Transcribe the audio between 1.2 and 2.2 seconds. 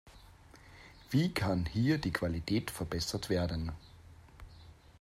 kann hier die